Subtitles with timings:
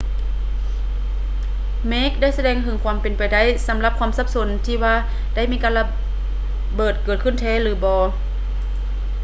[1.87, 4.95] ເມກໄດ້ສະແດງເຖິງຄວາມເປັນໄປໄດ້ສຳລັບຄວາມສັບສົນທີ່ວ່າ
[5.35, 5.85] ໄດ້ມີການລະ
[6.75, 8.01] ເບີດເກີດຂຶ້ນແທ້ ຫຼື ບໍ່